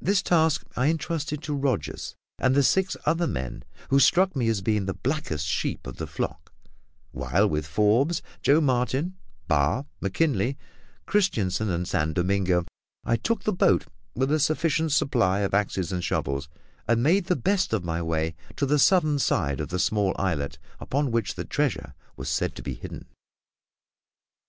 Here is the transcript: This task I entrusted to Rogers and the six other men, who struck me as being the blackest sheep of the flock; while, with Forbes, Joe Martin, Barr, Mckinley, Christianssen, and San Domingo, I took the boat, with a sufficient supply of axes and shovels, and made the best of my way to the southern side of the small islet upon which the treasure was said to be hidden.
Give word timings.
This 0.00 0.20
task 0.20 0.64
I 0.74 0.88
entrusted 0.88 1.40
to 1.44 1.54
Rogers 1.54 2.16
and 2.40 2.56
the 2.56 2.62
six 2.64 2.96
other 3.06 3.28
men, 3.28 3.62
who 3.88 4.00
struck 4.00 4.34
me 4.34 4.48
as 4.48 4.60
being 4.62 4.86
the 4.86 4.94
blackest 4.94 5.46
sheep 5.46 5.86
of 5.86 5.98
the 5.98 6.08
flock; 6.08 6.52
while, 7.12 7.48
with 7.48 7.64
Forbes, 7.64 8.20
Joe 8.42 8.60
Martin, 8.60 9.14
Barr, 9.46 9.86
Mckinley, 10.00 10.56
Christianssen, 11.06 11.70
and 11.70 11.86
San 11.86 12.14
Domingo, 12.14 12.64
I 13.04 13.14
took 13.14 13.44
the 13.44 13.52
boat, 13.52 13.86
with 14.16 14.32
a 14.32 14.40
sufficient 14.40 14.90
supply 14.90 15.38
of 15.42 15.54
axes 15.54 15.92
and 15.92 16.02
shovels, 16.02 16.48
and 16.88 17.00
made 17.00 17.26
the 17.26 17.36
best 17.36 17.72
of 17.72 17.84
my 17.84 18.02
way 18.02 18.34
to 18.56 18.66
the 18.66 18.80
southern 18.80 19.20
side 19.20 19.60
of 19.60 19.68
the 19.68 19.78
small 19.78 20.16
islet 20.18 20.58
upon 20.80 21.12
which 21.12 21.36
the 21.36 21.44
treasure 21.44 21.94
was 22.16 22.28
said 22.28 22.56
to 22.56 22.62
be 22.62 22.74
hidden. 22.74 23.06